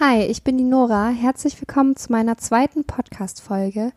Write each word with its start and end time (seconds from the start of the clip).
Hi, 0.00 0.24
ich 0.24 0.42
bin 0.42 0.58
die 0.58 0.64
Nora. 0.64 1.10
Herzlich 1.10 1.60
willkommen 1.60 1.94
zu 1.94 2.10
meiner 2.10 2.36
zweiten 2.36 2.82
Podcast-Folge. 2.82 3.92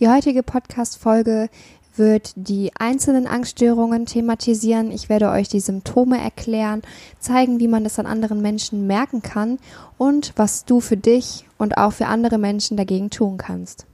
Die 0.00 0.08
heutige 0.08 0.42
Podcast-Folge 0.42 1.50
wird 1.94 2.32
die 2.36 2.70
einzelnen 2.78 3.26
Angststörungen 3.26 4.06
thematisieren. 4.06 4.90
Ich 4.90 5.10
werde 5.10 5.28
euch 5.28 5.50
die 5.50 5.60
Symptome 5.60 6.18
erklären, 6.18 6.80
zeigen, 7.18 7.60
wie 7.60 7.68
man 7.68 7.84
das 7.84 7.98
an 7.98 8.06
anderen 8.06 8.40
Menschen 8.40 8.86
merken 8.86 9.20
kann 9.20 9.58
und 9.98 10.32
was 10.36 10.64
du 10.64 10.80
für 10.80 10.96
dich 10.96 11.44
und 11.58 11.76
auch 11.76 11.92
für 11.92 12.06
andere 12.06 12.38
Menschen 12.38 12.78
dagegen 12.78 13.10
tun 13.10 13.36
kannst. 13.36 13.84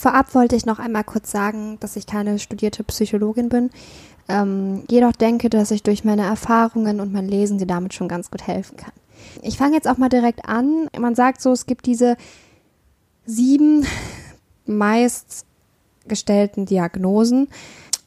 Vorab 0.00 0.34
wollte 0.34 0.56
ich 0.56 0.64
noch 0.64 0.78
einmal 0.78 1.04
kurz 1.04 1.30
sagen, 1.30 1.76
dass 1.80 1.94
ich 1.94 2.06
keine 2.06 2.38
studierte 2.38 2.82
Psychologin 2.84 3.50
bin, 3.50 3.68
ähm, 4.28 4.84
jedoch 4.90 5.12
denke, 5.12 5.50
dass 5.50 5.70
ich 5.70 5.82
durch 5.82 6.04
meine 6.04 6.22
Erfahrungen 6.22 7.00
und 7.00 7.12
mein 7.12 7.28
Lesen 7.28 7.58
dir 7.58 7.66
damit 7.66 7.92
schon 7.92 8.08
ganz 8.08 8.30
gut 8.30 8.46
helfen 8.46 8.78
kann. 8.78 8.94
Ich 9.42 9.58
fange 9.58 9.74
jetzt 9.74 9.86
auch 9.86 9.98
mal 9.98 10.08
direkt 10.08 10.48
an. 10.48 10.88
Man 10.98 11.14
sagt 11.14 11.42
so, 11.42 11.52
es 11.52 11.66
gibt 11.66 11.84
diese 11.84 12.16
sieben 13.26 13.86
meist 14.64 15.44
gestellten 16.08 16.64
Diagnosen. 16.64 17.48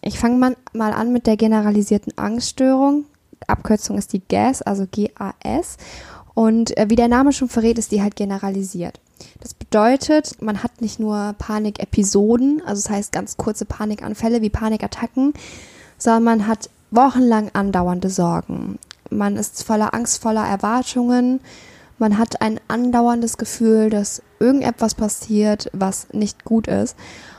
Ich 0.01 0.17
fange 0.17 0.55
mal, 0.73 0.93
an 0.93 1.13
mit 1.13 1.27
der 1.27 1.37
generalisierten 1.37 2.17
Angststörung. 2.17 3.05
Abkürzung 3.45 3.99
ist 3.99 4.13
die 4.13 4.23
GAS, 4.27 4.63
also 4.63 4.87
G-A-S. 4.89 5.77
Und 6.33 6.75
äh, 6.75 6.89
wie 6.89 6.95
der 6.95 7.07
Name 7.07 7.33
schon 7.33 7.49
verrät, 7.49 7.77
ist 7.77 7.91
die 7.91 8.01
halt 8.01 8.15
generalisiert. 8.15 8.99
Das 9.39 9.53
bedeutet, 9.53 10.41
man 10.41 10.63
hat 10.63 10.81
nicht 10.81 10.99
nur 10.99 11.35
Panikepisoden, 11.37 12.61
also 12.65 12.81
das 12.81 12.89
heißt 12.89 13.11
ganz 13.11 13.37
kurze 13.37 13.65
Panikanfälle 13.65 14.41
wie 14.41 14.49
Panikattacken, 14.49 15.33
sondern 15.97 16.23
man 16.23 16.47
hat 16.47 16.69
wochenlang 16.91 17.49
andauernde 17.53 18.09
Sorgen. 18.09 18.79
Man 19.09 19.35
ist 19.37 19.63
voller 19.63 19.93
Angst, 19.93 20.21
voller 20.21 20.45
Erwartungen. 20.45 21.39
Man 21.97 22.17
hat 22.17 22.41
ein 22.41 22.59
andauerndes 22.67 23.37
Gefühl, 23.37 23.89
dass 23.89 24.21
irgendetwas 24.39 24.95
passiert, 24.95 25.69
was 25.73 26.07
nicht 26.11 26.43
gut 26.43 26.67
ist. 26.67 26.95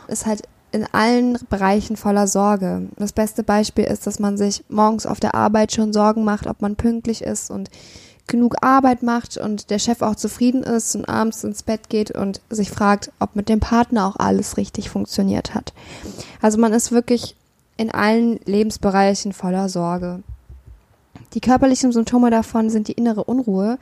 Ist 0.08 0.27
halt 0.27 0.42
in 0.72 0.86
allen 0.92 1.39
Bereichen 1.50 1.97
voller 1.97 2.27
Sorge. 2.27 2.89
Das 2.97 3.12
beste 3.12 3.45
Beispiel 3.45 3.84
ist, 3.84 4.06
dass 4.06 4.19
man 4.19 4.36
sich 4.36 4.64
morgens 4.69 5.06
auf 5.06 5.20
der 5.20 5.34
Arbeit 5.34 5.72
schon 5.72 5.92
Sorgen 5.92 6.25
macht, 6.25 6.47
ob 6.47 6.62
man 6.62 6.75
pünktlich 6.75 7.22
ist 7.22 7.50
und 7.50 7.70
genug 8.27 8.56
Arbeit 8.62 9.03
macht 9.03 9.36
und 9.36 9.70
der 9.70 9.78
Chef 9.78 10.00
auch 10.03 10.17
zufrieden 10.17 10.62
ist 10.62 10.94
und 10.97 11.08
abends 11.08 11.44
ins 11.44 11.62
Bett 11.62 11.89
geht 11.89 12.11
und 12.11 12.41
sich 12.48 12.70
fragt, 12.70 13.12
ob 13.20 13.36
mit 13.36 13.48
dem 13.48 13.61
Partner 13.61 14.06
auch 14.06 14.17
alles 14.17 14.56
richtig 14.56 14.89
funktioniert 14.89 15.55
hat. 15.55 15.72
Also 16.41 16.58
man 16.58 16.72
ist 16.72 16.92
wirklich 16.92 17.36
in 17.77 17.91
allen 17.91 18.39
Lebensbereichen 18.47 19.33
voller 19.33 19.69
Sorge. 19.69 20.22
Die 21.34 21.41
körperlichen 21.41 21.92
Symptome 21.92 22.30
davon 22.30 22.70
sind 22.70 22.89
die 22.89 22.92
innere 22.92 23.25
Unruhe, 23.25 23.78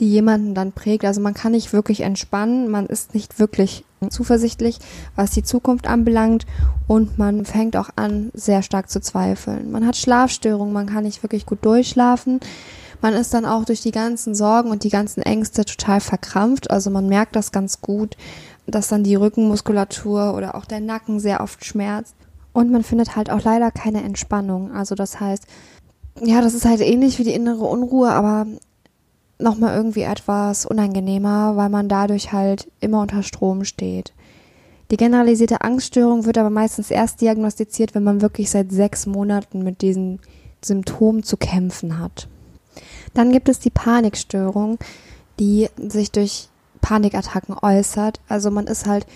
die 0.00 0.08
jemanden 0.08 0.54
dann 0.54 0.72
prägt. 0.72 1.04
Also 1.04 1.20
man 1.20 1.34
kann 1.34 1.52
nicht 1.52 1.72
wirklich 1.72 2.00
entspannen, 2.00 2.70
man 2.70 2.86
ist 2.86 3.14
nicht 3.14 3.38
wirklich 3.38 3.84
zuversichtlich, 4.08 4.78
was 5.14 5.30
die 5.30 5.42
Zukunft 5.42 5.86
anbelangt 5.86 6.46
und 6.88 7.18
man 7.18 7.44
fängt 7.44 7.76
auch 7.76 7.90
an, 7.96 8.30
sehr 8.34 8.62
stark 8.62 8.90
zu 8.90 9.00
zweifeln. 9.00 9.70
Man 9.70 9.86
hat 9.86 9.96
Schlafstörungen, 9.96 10.72
man 10.72 10.86
kann 10.86 11.04
nicht 11.04 11.22
wirklich 11.22 11.46
gut 11.46 11.64
durchschlafen 11.64 12.40
man 13.04 13.12
ist 13.12 13.34
dann 13.34 13.44
auch 13.44 13.66
durch 13.66 13.82
die 13.82 13.90
ganzen 13.90 14.34
Sorgen 14.34 14.70
und 14.70 14.82
die 14.82 14.88
ganzen 14.88 15.20
Ängste 15.20 15.66
total 15.66 16.00
verkrampft. 16.00 16.70
Also 16.70 16.88
man 16.88 17.06
merkt 17.06 17.36
das 17.36 17.52
ganz 17.52 17.82
gut, 17.82 18.16
dass 18.66 18.88
dann 18.88 19.04
die 19.04 19.14
Rückenmuskulatur 19.14 20.32
oder 20.34 20.54
auch 20.54 20.64
der 20.64 20.80
Nacken 20.80 21.20
sehr 21.20 21.42
oft 21.42 21.66
schmerzt. 21.66 22.14
Und 22.54 22.72
man 22.72 22.82
findet 22.82 23.14
halt 23.14 23.28
auch 23.28 23.44
leider 23.44 23.70
keine 23.70 24.02
Entspannung. 24.02 24.72
Also 24.72 24.94
das 24.94 25.20
heißt, 25.20 25.46
ja, 26.22 26.40
das 26.40 26.54
ist 26.54 26.64
halt 26.64 26.80
ähnlich 26.80 27.18
wie 27.18 27.24
die 27.24 27.34
innere 27.34 27.66
Unruhe, 27.66 28.08
aber 28.08 28.46
nochmal 29.38 29.76
irgendwie 29.76 30.04
etwas 30.04 30.64
unangenehmer, 30.64 31.56
weil 31.56 31.68
man 31.68 31.90
dadurch 31.90 32.32
halt 32.32 32.72
immer 32.80 33.02
unter 33.02 33.22
Strom 33.22 33.66
steht. 33.66 34.14
Die 34.90 34.96
generalisierte 34.96 35.60
Angststörung 35.60 36.24
wird 36.24 36.38
aber 36.38 36.48
meistens 36.48 36.90
erst 36.90 37.20
diagnostiziert, 37.20 37.94
wenn 37.94 38.04
man 38.04 38.22
wirklich 38.22 38.48
seit 38.48 38.72
sechs 38.72 39.04
Monaten 39.04 39.62
mit 39.62 39.82
diesen 39.82 40.20
Symptomen 40.64 41.22
zu 41.22 41.36
kämpfen 41.36 41.98
hat. 41.98 42.28
Dann 43.14 43.32
gibt 43.32 43.48
es 43.48 43.58
die 43.60 43.70
Panikstörung, 43.70 44.78
die 45.38 45.68
sich 45.76 46.10
durch 46.10 46.48
Panikattacken 46.80 47.56
äußert. 47.60 48.20
Also 48.28 48.50
man 48.50 48.66
ist 48.66 48.86
halt 48.86 49.06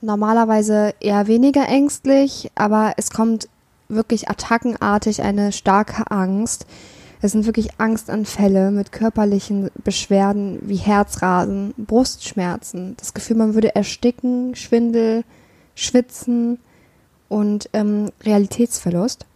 normalerweise 0.00 0.94
eher 1.00 1.26
weniger 1.26 1.66
ängstlich, 1.68 2.50
aber 2.54 2.94
es 2.96 3.10
kommt 3.10 3.48
wirklich 3.88 4.28
attackenartig 4.28 5.22
eine 5.22 5.52
starke 5.52 6.10
Angst. 6.10 6.66
Es 7.22 7.32
sind 7.32 7.44
wirklich 7.44 7.78
Angstanfälle 7.78 8.70
mit 8.70 8.92
körperlichen 8.92 9.70
Beschwerden 9.84 10.58
wie 10.62 10.76
Herzrasen, 10.76 11.74
Brustschmerzen, 11.76 12.96
das 12.96 13.12
Gefühl, 13.12 13.36
man 13.36 13.54
würde 13.54 13.74
ersticken, 13.74 14.54
Schwindel, 14.54 15.24
Schwitzen 15.74 16.58
und 17.28 17.68
ähm, 17.74 18.10
Realitätsverlust. 18.22 19.26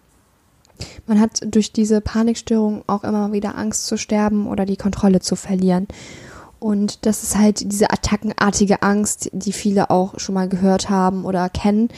Man 1.07 1.21
hat 1.21 1.41
durch 1.47 1.73
diese 1.73 2.01
Panikstörung 2.01 2.83
auch 2.87 3.05
immer 3.05 3.33
wieder 3.33 3.57
Angst 3.57 3.87
zu 3.87 3.97
sterben 3.97 4.47
oder 4.47 4.67
die 4.67 4.77
Kontrolle 4.77 5.21
zu 5.21 5.37
verlieren. 5.37 5.87
Und 6.59 7.05
das 7.05 7.23
ist 7.23 7.37
halt 7.37 7.71
diese 7.71 7.91
attackenartige 7.91 8.83
Angst, 8.83 9.29
die 9.33 9.53
viele 9.53 9.91
auch 9.91 10.19
schon 10.19 10.35
mal 10.35 10.49
gehört 10.49 10.89
haben 10.89 11.27
oder 11.27 11.51
kennen 11.51 11.89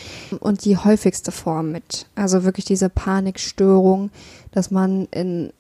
und 0.41 0.65
die 0.65 0.77
häufigste 0.77 1.31
Form 1.31 1.71
mit. 1.71 2.07
Also 2.17 2.43
wirklich 2.43 2.65
diese 2.65 2.89
Panikstörung, 2.89 4.11
dass 4.51 4.73
man 4.73 5.07
in 5.13 5.53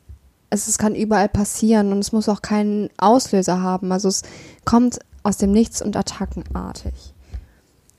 es, 0.51 0.69
es 0.69 0.79
kann 0.79 0.95
überall 0.95 1.29
passieren 1.29 1.93
und 1.93 1.99
es 1.99 2.13
muss 2.13 2.29
auch 2.29 2.43
keinen 2.43 2.91
Auslöser 2.99 3.63
haben. 3.63 3.93
Also 3.93 4.09
es 4.09 4.23
kommt 4.65 4.99
aus 5.23 5.37
dem 5.37 5.53
Nichts 5.53 5.83
und 5.83 5.97
attackenartig. 5.97 7.15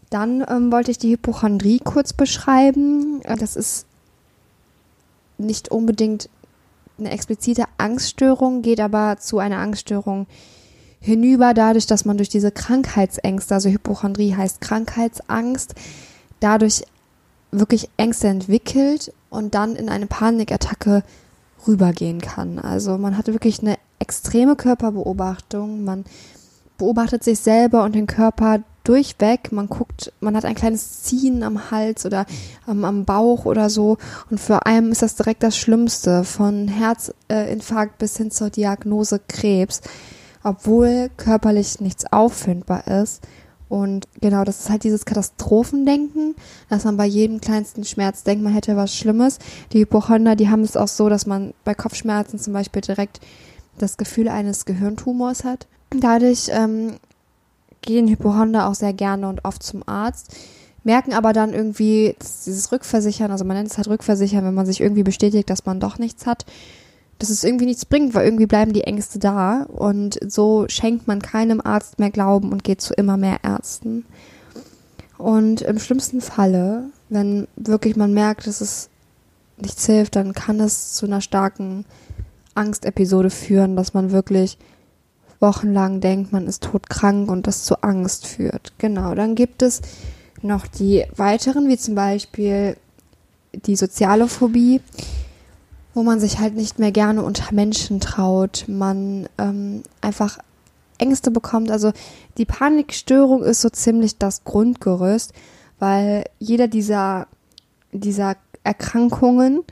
Dann 0.10 0.46
ähm, 0.50 0.72
wollte 0.72 0.92
ich 0.92 0.98
die 0.98 1.12
Hypochondrie 1.12 1.80
kurz 1.80 2.14
beschreiben. 2.14 3.22
Das 3.40 3.56
ist 3.56 3.86
nicht 5.38 5.70
unbedingt 5.70 6.30
eine 6.98 7.12
explizite 7.12 7.66
Angststörung, 7.78 8.62
geht 8.62 8.80
aber 8.80 9.18
zu 9.18 9.40
einer 9.40 9.58
Angststörung 9.58 10.28
hinüber, 11.00 11.54
dadurch, 11.54 11.86
dass 11.86 12.06
man 12.06 12.18
durch 12.18 12.30
diese 12.30 12.52
Krankheitsängste, 12.52 13.54
also 13.54 13.70
Hypochondrie 13.70 14.36
heißt 14.36 14.62
Krankheitsangst, 14.62 15.76
dadurch 16.40 16.84
wirklich 17.52 17.90
Ängste 17.98 18.28
entwickelt 18.28 19.14
und 19.30 19.56
dann 19.56 19.76
in 19.76 19.90
eine 19.90 20.08
Panikattacke 20.08 21.04
rübergehen 21.68 22.22
kann. 22.22 22.60
Also 22.60 22.98
man 22.98 23.18
hat 23.18 23.28
wirklich 23.28 23.62
eine 23.62 23.78
extreme 24.00 24.56
Körperbeobachtung, 24.56 25.84
man 25.84 26.06
beobachtet 26.78 27.24
sich 27.24 27.40
selber 27.40 27.84
und 27.84 27.96
den 27.96 28.08
Körper 28.08 28.62
durchweg. 28.84 29.52
Man 29.52 29.68
guckt, 29.68 30.14
man 30.20 30.36
hat 30.36 30.46
ein 30.46 30.56
kleines 30.56 31.04
Ziehen 31.04 31.44
am 31.44 31.72
Hals 31.72 32.06
oder 32.06 32.26
ähm, 32.68 32.86
am 32.86 33.06
Bauch 33.06 33.46
oder 33.46 33.70
so. 33.70 33.98
Und 34.30 34.40
für 34.40 34.66
einen 34.66 34.92
ist 34.92 35.02
das 35.02 35.16
direkt 35.16 35.44
das 35.44 35.58
Schlimmste, 35.58 36.24
von 36.24 36.68
Herzinfarkt 36.68 37.98
bis 37.98 38.18
hin 38.18 38.32
zur 38.32 38.50
Diagnose 38.50 39.20
Krebs, 39.28 39.82
obwohl 40.44 41.10
körperlich 41.18 41.82
nichts 41.82 42.06
auffindbar 42.12 42.88
ist. 42.88 43.22
Und 43.70 44.08
genau, 44.22 44.46
das 44.46 44.62
ist 44.62 44.70
halt 44.70 44.86
dieses 44.86 45.06
Katastrophendenken, 45.06 46.36
dass 46.70 46.86
man 46.86 46.96
bei 46.96 47.06
jedem 47.06 47.42
kleinsten 47.42 47.84
Schmerz 47.84 48.24
denkt, 48.24 48.42
man 48.42 48.54
hätte 48.54 48.78
was 48.78 48.96
Schlimmes. 48.96 49.40
Die 49.74 49.80
Hypochonder, 49.80 50.38
die 50.38 50.50
haben 50.50 50.62
es 50.62 50.78
auch 50.78 50.88
so, 50.88 51.10
dass 51.10 51.26
man 51.26 51.54
bei 51.66 51.74
Kopfschmerzen 51.74 52.40
zum 52.40 52.54
Beispiel 52.54 52.82
direkt 52.82 53.20
das 53.78 53.98
Gefühl 53.98 54.30
eines 54.30 54.64
Gehirntumors 54.64 55.44
hat. 55.44 55.68
Dadurch 55.92 56.50
ähm, 56.52 56.96
gehen 57.82 58.08
Hypochonder 58.08 58.68
auch 58.68 58.76
sehr 58.76 58.94
gerne 58.94 59.28
und 59.30 59.46
oft 59.46 59.64
zum 59.64 59.88
Arzt, 59.88 60.36
merken 60.84 61.14
aber 61.14 61.34
dann 61.34 61.54
irgendwie 61.54 62.16
dieses 62.20 62.72
Rückversichern, 62.72 63.32
also 63.32 63.46
man 63.46 63.58
nennt 63.58 63.70
es 63.70 63.78
halt 63.78 63.88
Rückversichern, 63.88 64.44
wenn 64.46 64.54
man 64.54 64.66
sich 64.66 64.82
irgendwie 64.82 65.04
bestätigt, 65.04 65.50
dass 65.50 65.66
man 65.66 65.80
doch 65.80 65.98
nichts 65.98 66.26
hat, 66.26 66.46
dass 67.20 67.30
es 67.30 67.44
irgendwie 67.44 67.66
nichts 67.66 67.86
bringt, 67.86 68.14
weil 68.14 68.26
irgendwie 68.26 68.46
bleiben 68.46 68.74
die 68.74 68.84
Ängste 68.84 69.20
da 69.20 69.64
und 69.64 70.20
so 70.26 70.66
schenkt 70.68 71.08
man 71.08 71.22
keinem 71.22 71.62
Arzt 71.62 72.00
mehr 72.00 72.12
Glauben 72.12 72.52
und 72.52 72.64
geht 72.64 72.82
zu 72.82 72.94
immer 72.94 73.18
mehr 73.18 73.40
Ärzten. 73.44 74.06
Und 75.18 75.62
im 75.62 75.80
schlimmsten 75.80 76.22
Falle, 76.22 76.90
wenn 77.10 77.48
wirklich 77.56 77.96
man 77.96 78.14
merkt, 78.14 78.46
dass 78.46 78.62
es 78.62 78.90
nichts 79.58 79.86
hilft, 79.86 80.16
dann 80.16 80.34
kann 80.34 80.60
es 80.60 80.94
zu 80.94 81.06
einer 81.08 81.22
starken 81.22 81.86
Angstepisode 82.54 83.30
führen, 83.30 83.76
dass 83.76 83.94
man 83.94 84.12
wirklich 84.12 84.58
wochenlang 85.40 86.00
denkt, 86.02 86.32
man 86.32 86.48
ist 86.48 86.64
todkrank 86.64 87.30
und 87.30 87.48
das 87.48 87.64
zu 87.64 87.84
Angst 87.84 88.26
führt. 88.28 88.74
Genau, 88.78 89.16
dann 89.16 89.36
gibt 89.36 89.62
es 89.62 89.82
noch 90.42 90.68
die 90.68 91.06
weiteren, 91.16 91.68
wie 91.68 91.78
zum 91.78 91.96
Beispiel 91.96 92.78
die 93.54 93.76
soziale 93.76 94.28
Phobie, 94.28 94.82
wo 95.94 96.04
man 96.04 96.20
sich 96.20 96.40
halt 96.40 96.56
nicht 96.56 96.80
mehr 96.80 96.92
gerne 96.92 97.24
unter 97.24 97.54
Menschen 97.54 98.00
traut, 98.00 98.66
man 98.68 99.28
ähm, 99.38 99.84
einfach 100.02 100.38
Ängste 100.98 101.32
bekommt. 101.32 101.72
Also 101.72 101.92
die 102.38 102.46
Panikstörung 102.46 103.44
ist 103.44 103.62
so 103.62 103.70
ziemlich 103.70 104.18
das 104.18 104.44
Grundgerüst, 104.44 105.34
weil 105.80 106.26
jeder 106.40 106.68
dieser, 106.68 107.28
dieser 107.92 108.36
Erkrankungen 108.64 109.64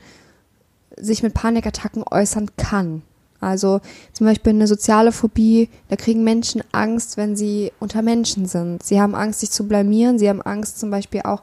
sich 0.96 1.22
mit 1.22 1.34
Panikattacken 1.34 2.04
äußern 2.08 2.50
kann. 2.56 3.02
Also 3.40 3.80
zum 4.12 4.26
Beispiel 4.26 4.50
eine 4.50 4.66
soziale 4.66 5.12
Phobie, 5.12 5.68
da 5.88 5.96
kriegen 5.96 6.24
Menschen 6.24 6.62
Angst, 6.72 7.16
wenn 7.16 7.36
sie 7.36 7.72
unter 7.80 8.02
Menschen 8.02 8.46
sind. 8.46 8.82
Sie 8.82 9.00
haben 9.00 9.14
Angst, 9.14 9.40
sich 9.40 9.50
zu 9.50 9.68
blamieren, 9.68 10.18
sie 10.18 10.28
haben 10.28 10.42
Angst 10.42 10.78
zum 10.78 10.90
Beispiel 10.90 11.22
auch 11.22 11.42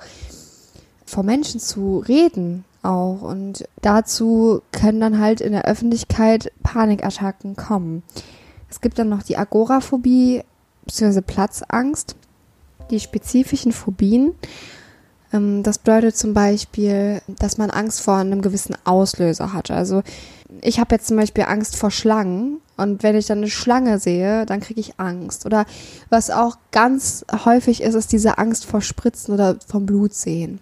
vor 1.05 1.23
Menschen 1.23 1.59
zu 1.59 2.03
reden 2.07 2.65
auch. 2.83 3.21
Und 3.21 3.67
dazu 3.81 4.61
können 4.71 4.99
dann 4.99 5.19
halt 5.19 5.41
in 5.41 5.53
der 5.53 5.65
Öffentlichkeit 5.65 6.51
Panikattacken 6.61 7.55
kommen. 7.55 8.03
Es 8.69 8.81
gibt 8.81 8.99
dann 8.99 9.09
noch 9.09 9.23
die 9.23 9.37
Agoraphobie 9.37 10.43
bzw. 10.85 11.21
Platzangst, 11.21 12.15
die 12.91 12.99
spezifischen 12.99 13.71
Phobien. 13.71 14.33
Ähm, 15.33 15.63
das 15.63 15.79
bedeutet 15.79 16.15
zum 16.15 16.33
Beispiel, 16.33 17.21
dass 17.27 17.57
man 17.57 17.71
Angst 17.71 18.01
vor 18.01 18.15
einem 18.15 18.41
gewissen 18.41 18.77
Auslöser 18.85 19.51
hat. 19.51 19.71
Also 19.71 20.03
ich 20.61 20.79
habe 20.79 20.95
jetzt 20.95 21.07
zum 21.07 21.17
Beispiel 21.17 21.45
Angst 21.45 21.75
vor 21.75 21.91
Schlangen 21.91 22.61
und 22.77 23.03
wenn 23.03 23.15
ich 23.15 23.25
dann 23.25 23.39
eine 23.39 23.49
Schlange 23.49 23.99
sehe, 23.99 24.45
dann 24.45 24.61
kriege 24.61 24.79
ich 24.79 24.99
Angst. 24.99 25.45
Oder 25.45 25.65
was 26.09 26.29
auch 26.29 26.57
ganz 26.71 27.25
häufig 27.45 27.81
ist, 27.81 27.95
ist 27.95 28.11
diese 28.11 28.37
Angst 28.37 28.65
vor 28.65 28.81
Spritzen 28.81 29.33
oder 29.33 29.57
vom 29.67 29.85
Blutsehen. 29.85 30.59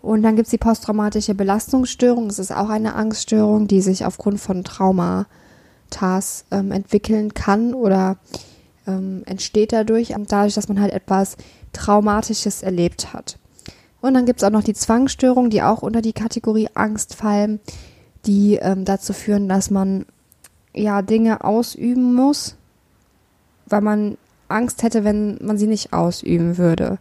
Und 0.00 0.22
dann 0.22 0.34
gibt 0.34 0.46
es 0.46 0.50
die 0.50 0.58
posttraumatische 0.58 1.34
Belastungsstörung. 1.34 2.26
Das 2.26 2.40
ist 2.40 2.52
auch 2.52 2.68
eine 2.68 2.94
Angststörung, 2.94 3.68
die 3.68 3.80
sich 3.80 4.04
aufgrund 4.04 4.40
von 4.40 4.64
Trauma 4.64 5.26
TAS 5.90 6.44
ähm, 6.50 6.72
entwickeln 6.72 7.34
kann 7.34 7.72
oder 7.72 8.16
ähm, 8.86 9.22
entsteht 9.26 9.72
dadurch, 9.72 10.14
dadurch, 10.26 10.54
dass 10.54 10.68
man 10.68 10.80
halt 10.80 10.92
etwas 10.92 11.36
Traumatisches 11.72 12.64
erlebt 12.64 13.12
hat. 13.12 13.38
Und 14.02 14.14
dann 14.14 14.26
gibt 14.26 14.42
es 14.42 14.44
auch 14.44 14.50
noch 14.50 14.64
die 14.64 14.74
Zwangsstörungen, 14.74 15.50
die 15.50 15.62
auch 15.62 15.80
unter 15.80 16.02
die 16.02 16.12
Kategorie 16.12 16.68
Angst 16.74 17.14
fallen, 17.14 17.60
die 18.26 18.56
ähm, 18.56 18.84
dazu 18.84 19.12
führen, 19.12 19.48
dass 19.48 19.70
man 19.70 20.04
ja 20.74 21.02
Dinge 21.02 21.44
ausüben 21.44 22.14
muss, 22.14 22.56
weil 23.66 23.80
man 23.80 24.18
Angst 24.48 24.82
hätte, 24.82 25.04
wenn 25.04 25.38
man 25.40 25.56
sie 25.56 25.66
nicht 25.66 25.92
ausüben 25.92 26.58
würde. 26.58 26.98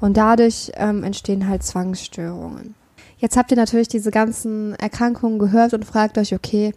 Und 0.00 0.16
dadurch 0.16 0.72
ähm, 0.74 1.04
entstehen 1.04 1.46
halt 1.46 1.62
Zwangsstörungen. 1.62 2.74
Jetzt 3.18 3.36
habt 3.36 3.50
ihr 3.50 3.56
natürlich 3.56 3.88
diese 3.88 4.10
ganzen 4.10 4.74
Erkrankungen 4.76 5.38
gehört 5.38 5.74
und 5.74 5.84
fragt 5.84 6.16
euch, 6.16 6.34
okay, 6.34 6.72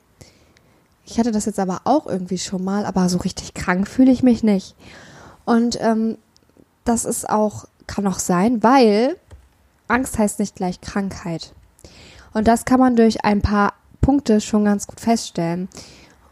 ich 1.06 1.20
hatte 1.20 1.32
das 1.32 1.46
jetzt 1.46 1.60
aber 1.60 1.82
auch 1.86 2.06
irgendwie 2.06 2.38
schon 2.38 2.64
mal, 2.64 2.86
aber 2.86 3.08
so 3.08 3.18
richtig 3.20 3.54
krank 3.54 3.88
fühle 3.88 4.12
ich 4.12 4.24
mich 4.24 4.44
nicht. 4.44 4.76
Und 5.46 5.78
ähm, 5.82 6.18
das 6.84 7.06
ist 7.06 7.30
auch, 7.30 7.66
kann 7.88 8.08
auch 8.08 8.20
sein, 8.20 8.62
weil 8.62 9.16
Angst 9.94 10.18
heißt 10.18 10.40
nicht 10.40 10.56
gleich 10.56 10.82
Krankheit. 10.82 11.54
Und 12.34 12.48
das 12.48 12.66
kann 12.66 12.80
man 12.80 12.96
durch 12.96 13.24
ein 13.24 13.42
paar 13.42 13.74
Punkte 14.02 14.42
schon 14.42 14.66
ganz 14.66 14.88
gut 14.88 15.00
feststellen. 15.00 15.70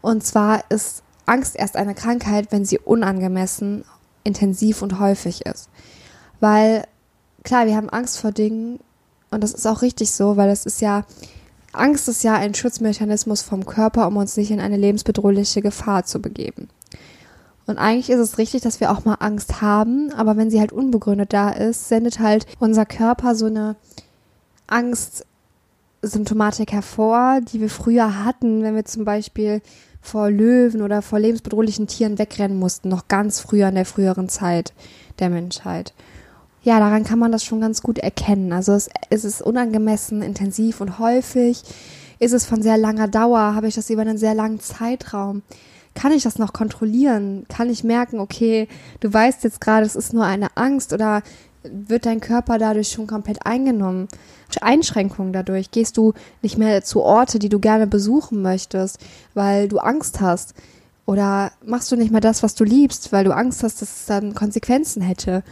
Und 0.00 0.24
zwar 0.24 0.64
ist 0.68 1.02
Angst 1.26 1.54
erst 1.54 1.76
eine 1.76 1.94
Krankheit, 1.94 2.48
wenn 2.50 2.64
sie 2.64 2.78
unangemessen, 2.78 3.84
intensiv 4.24 4.82
und 4.82 4.98
häufig 4.98 5.46
ist. 5.46 5.70
Weil, 6.40 6.84
klar, 7.44 7.66
wir 7.66 7.76
haben 7.76 7.88
Angst 7.88 8.18
vor 8.18 8.32
Dingen 8.32 8.80
und 9.30 9.44
das 9.44 9.54
ist 9.54 9.66
auch 9.66 9.82
richtig 9.82 10.10
so, 10.10 10.36
weil 10.36 10.50
es 10.50 10.66
ist 10.66 10.80
ja 10.80 11.04
Angst 11.72 12.06
ist 12.08 12.22
ja 12.22 12.34
ein 12.34 12.54
Schutzmechanismus 12.54 13.40
vom 13.40 13.64
Körper, 13.64 14.06
um 14.06 14.18
uns 14.18 14.36
nicht 14.36 14.50
in 14.50 14.60
eine 14.60 14.76
lebensbedrohliche 14.76 15.62
Gefahr 15.62 16.04
zu 16.04 16.20
begeben. 16.20 16.68
Und 17.66 17.78
eigentlich 17.78 18.10
ist 18.10 18.18
es 18.18 18.38
richtig, 18.38 18.62
dass 18.62 18.80
wir 18.80 18.90
auch 18.90 19.04
mal 19.04 19.18
Angst 19.20 19.62
haben, 19.62 20.12
aber 20.12 20.36
wenn 20.36 20.50
sie 20.50 20.60
halt 20.60 20.72
unbegründet 20.72 21.32
da 21.32 21.50
ist, 21.50 21.88
sendet 21.88 22.18
halt 22.18 22.46
unser 22.58 22.86
Körper 22.86 23.34
so 23.34 23.46
eine 23.46 23.76
Angstsymptomatik 24.66 26.72
hervor, 26.72 27.40
die 27.40 27.60
wir 27.60 27.70
früher 27.70 28.24
hatten, 28.24 28.62
wenn 28.62 28.74
wir 28.74 28.84
zum 28.84 29.04
Beispiel 29.04 29.62
vor 30.00 30.30
Löwen 30.30 30.82
oder 30.82 31.02
vor 31.02 31.20
lebensbedrohlichen 31.20 31.86
Tieren 31.86 32.18
wegrennen 32.18 32.58
mussten, 32.58 32.88
noch 32.88 33.06
ganz 33.06 33.38
früher 33.38 33.68
in 33.68 33.76
der 33.76 33.86
früheren 33.86 34.28
Zeit 34.28 34.72
der 35.20 35.30
Menschheit 35.30 35.94
ja, 36.62 36.78
daran 36.78 37.04
kann 37.04 37.18
man 37.18 37.32
das 37.32 37.44
schon 37.44 37.60
ganz 37.60 37.82
gut 37.82 37.98
erkennen. 37.98 38.52
Also 38.52 38.72
es, 38.72 38.88
es 39.10 39.24
ist 39.24 39.42
unangemessen, 39.42 40.22
intensiv 40.22 40.80
und 40.80 40.98
häufig. 40.98 41.62
Ist 42.18 42.32
es 42.32 42.46
von 42.46 42.62
sehr 42.62 42.78
langer 42.78 43.08
Dauer? 43.08 43.54
Habe 43.54 43.66
ich 43.66 43.74
das 43.74 43.90
über 43.90 44.02
einen 44.02 44.18
sehr 44.18 44.34
langen 44.34 44.60
Zeitraum? 44.60 45.42
Kann 45.94 46.12
ich 46.12 46.22
das 46.22 46.38
noch 46.38 46.52
kontrollieren? 46.52 47.46
Kann 47.48 47.70
ich 47.70 47.84
merken, 47.84 48.20
okay, 48.20 48.68
du 49.00 49.12
weißt 49.12 49.44
jetzt 49.44 49.60
gerade, 49.60 49.84
es 49.84 49.96
ist 49.96 50.12
nur 50.12 50.24
eine 50.24 50.56
Angst 50.56 50.92
oder 50.92 51.22
wird 51.62 52.06
dein 52.06 52.20
Körper 52.20 52.58
dadurch 52.58 52.88
schon 52.88 53.06
komplett 53.06 53.46
eingenommen? 53.46 54.08
Einschränkungen 54.60 55.32
dadurch? 55.32 55.70
Gehst 55.70 55.96
du 55.96 56.12
nicht 56.42 56.58
mehr 56.58 56.82
zu 56.84 57.02
Orte, 57.02 57.38
die 57.38 57.48
du 57.48 57.58
gerne 57.58 57.86
besuchen 57.86 58.42
möchtest, 58.42 58.98
weil 59.34 59.68
du 59.68 59.78
Angst 59.78 60.20
hast? 60.20 60.54
Oder 61.06 61.52
machst 61.64 61.90
du 61.90 61.96
nicht 61.96 62.10
mehr 62.10 62.20
das, 62.20 62.42
was 62.42 62.54
du 62.54 62.64
liebst, 62.64 63.12
weil 63.12 63.24
du 63.24 63.34
Angst 63.34 63.62
hast, 63.62 63.82
dass 63.82 64.00
es 64.00 64.06
dann 64.06 64.34
Konsequenzen 64.34 65.02
hätte? 65.02 65.42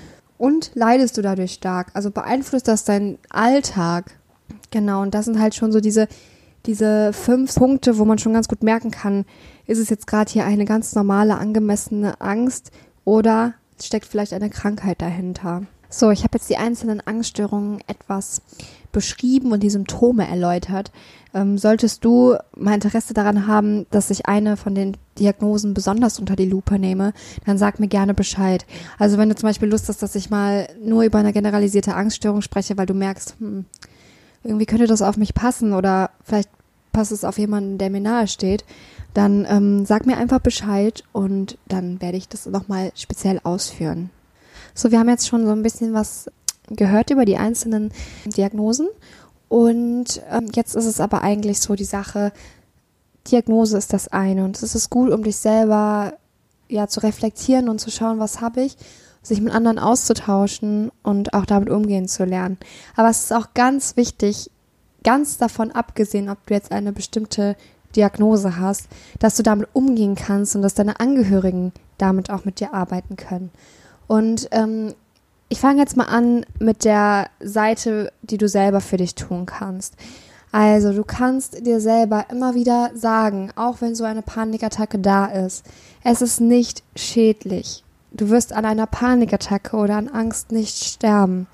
und 0.41 0.71
leidest 0.75 1.19
du 1.19 1.23
dadurch 1.23 1.53
stark. 1.53 1.89
Also 1.93 2.11
beeinflusst 2.11 2.67
das 2.67 2.85
deinen 2.85 3.19
Alltag. 3.29 4.17
Genau, 4.71 5.03
und 5.03 5.15
das 5.15 5.27
sind 5.27 5.39
halt 5.39 5.55
schon 5.55 5.71
so 5.71 5.81
diese, 5.81 6.09
diese 6.67 7.13
fünf 7.13 7.55
Punkte, 7.55 7.99
wo 7.99 8.05
man 8.05 8.19
schon 8.19 8.33
ganz 8.33 8.49
gut 8.49 8.63
merken 8.63 8.91
kann, 8.91 9.25
ist 9.67 9.79
es 9.79 9.91
jetzt 9.91 10.07
gerade 10.07 10.31
hier 10.31 10.45
eine 10.45 10.65
ganz 10.65 10.95
normale, 10.95 11.37
angemessene 11.39 12.21
Angst 12.21 12.71
oder 13.05 13.55
steckt 13.81 14.07
vielleicht 14.07 14.33
eine 14.33 14.51
Krankheit 14.51 15.01
dahinter. 15.01 15.63
So, 15.89 16.11
ich 16.11 16.23
habe 16.23 16.39
jetzt 16.39 16.49
die 16.49 16.57
einzelnen 16.57 17.01
Angststörungen 17.01 17.81
etwas 17.89 18.43
beschrieben 18.93 19.53
und 19.53 19.63
die 19.63 19.71
Symptome 19.71 20.27
erläutert. 20.27 20.93
Ähm, 21.35 21.59
solltest 21.59 22.05
du 22.05 22.37
mal 22.57 22.75
Interesse 22.75 23.15
daran 23.15 23.47
haben, 23.47 23.87
dass 23.91 24.11
ich 24.11 24.27
eine 24.27 24.57
von 24.57 24.75
den 24.75 24.97
Diagnosen 25.19 25.75
besonders 25.75 26.19
unter 26.19 26.37
die 26.37 26.49
Lupe 26.49 26.79
nehme, 26.79 27.13
dann 27.45 27.59
sag 27.59 27.81
mir 27.81 27.89
gerne 27.89 28.15
Bescheid. 28.15 28.67
Also 28.99 29.19
wenn 29.19 29.29
du 29.29 29.35
zum 29.35 29.49
Beispiel 29.49 29.69
Lust 29.69 29.89
hast, 29.89 30.03
dass 30.03 30.15
ich 30.15 30.31
mal 30.31 30.69
nur 30.83 31.03
über 31.03 31.19
eine 31.19 31.33
generalisierte 31.33 31.95
Angststörung 31.95 32.43
spreche, 32.43 32.77
weil 32.77 32.87
du 32.87 32.95
merkst, 32.95 33.37
hm, 33.39 33.65
irgendwie 34.43 34.67
könnte 34.67 34.87
das 34.87 35.03
auf 35.03 35.17
mich 35.17 35.35
passen 35.35 35.73
oder 35.73 36.11
vielleicht 36.25 36.49
passt 36.93 37.13
es 37.13 37.25
auf 37.25 37.39
jemanden, 37.39 37.79
der 37.79 37.91
mir 37.91 38.01
nahe 38.01 38.27
steht, 38.27 38.65
dann 39.15 39.47
ähm, 39.49 39.85
sag 39.85 40.07
mir 40.07 40.17
einfach 40.17 40.41
Bescheid 40.41 41.05
und 41.13 41.59
dann 41.69 42.01
werde 42.01 42.17
ich 42.17 42.29
das 42.29 42.47
nochmal 42.47 42.93
speziell 42.95 43.41
ausführen. 43.43 44.11
So, 44.75 44.91
wir 44.91 44.99
haben 44.99 45.09
jetzt 45.09 45.29
schon 45.29 45.47
so 45.47 45.53
ein 45.53 45.63
bisschen 45.63 45.95
was 45.95 46.31
gehört 46.69 47.11
über 47.11 47.25
die 47.25 47.37
einzelnen 47.37 47.93
Diagnosen 48.25 48.89
und 49.49 50.23
ähm, 50.31 50.49
jetzt 50.55 50.77
ist 50.77 50.87
es 50.87 51.01
aber 51.01 51.23
eigentlich 51.23 51.61
so 51.61 51.75
die 51.75 51.85
Sache, 51.85 52.33
Diagnose 53.27 53.77
ist 53.77 53.93
das 53.93 54.09
eine 54.09 54.45
und 54.45 54.63
es 54.63 54.75
ist 54.75 54.91
gut, 54.91 55.11
um 55.13 55.23
dich 55.23 55.37
selber 55.37 56.15
ja 56.69 56.87
zu 56.87 57.01
reflektieren 57.01 57.69
und 57.69 57.81
zu 57.81 57.91
schauen, 57.91 58.21
was 58.21 58.41
habe 58.41 58.63
ich, 58.63 58.77
sich 59.23 59.41
mit 59.41 59.55
anderen 59.55 59.79
auszutauschen 59.79 60.91
und 61.03 61.35
auch 61.35 61.45
damit 61.45 61.71
umgehen 61.71 62.09
zu 62.09 62.25
lernen. 62.25 62.59
Aber 62.97 63.11
es 63.11 63.25
ist 63.25 63.33
auch 63.33 63.49
ganz 63.55 63.97
wichtig, 63.97 64.51
ganz 65.05 65.39
davon 65.39 65.71
abgesehen, 65.73 66.29
ob 66.29 66.45
du 66.47 66.55
jetzt 66.55 66.73
eine 66.73 66.93
bestimmte 66.93 67.57
Diagnose 67.97 68.59
hast, 68.59 68.89
dass 69.19 69.37
du 69.37 69.43
damit 69.43 69.69
umgehen 69.73 70.15
kannst 70.15 70.55
und 70.57 70.63
dass 70.63 70.75
deine 70.75 71.01
Angehörigen 71.01 71.73
damit 71.99 72.31
auch 72.31 72.45
mit 72.45 72.61
dir 72.61 72.73
arbeiten 72.73 73.17
können. 73.17 73.51
Und 74.07 74.49
ähm, 74.53 74.95
ich 75.49 75.61
fange 75.61 75.81
jetzt 75.81 75.97
mal 75.97 76.05
an 76.05 76.47
mit 76.59 76.85
der 76.85 77.29
Seite, 77.41 78.13
die 78.23 78.39
du 78.39 78.49
selber 78.49 78.81
für 78.81 78.97
dich 78.97 79.17
tun 79.17 79.47
kannst. 79.47 79.95
Also, 80.53 80.93
du 80.93 81.05
kannst 81.05 81.65
dir 81.65 81.81
selber 81.81 82.27
immer 82.31 82.55
wieder 82.55 82.91
sagen, 82.95 83.53
auch 83.55 83.81
wenn 83.81 83.95
so 83.95 84.05
eine 84.05 84.23
Panikattacke 84.23 84.99
da 84.99 85.27
ist, 85.27 85.65
es 86.03 86.23
ist 86.23 86.41
nicht 86.41 86.83
schädlich. 86.97 87.85
Du 88.13 88.29
wirst 88.29 88.53
an 88.53 88.65
einer 88.65 88.87
Panikattacke 88.87 89.77
oder 89.77 89.97
an 89.97 90.09
Angst 90.09 90.53
nicht 90.53 90.85
sterben. 90.85 91.47